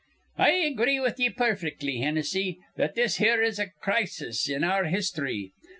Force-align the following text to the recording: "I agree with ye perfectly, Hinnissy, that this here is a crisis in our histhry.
"I 0.39 0.49
agree 0.53 0.99
with 0.99 1.19
ye 1.19 1.29
perfectly, 1.29 1.99
Hinnissy, 1.99 2.57
that 2.75 2.95
this 2.95 3.17
here 3.17 3.43
is 3.43 3.59
a 3.59 3.67
crisis 3.83 4.49
in 4.49 4.63
our 4.63 4.85
histhry. 4.85 5.51